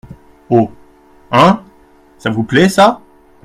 Haut. 0.49 0.71
hein! 1.29 1.61
ça 2.17 2.31
vous 2.31 2.41
plaît, 2.43 2.69
ça? 2.69 3.01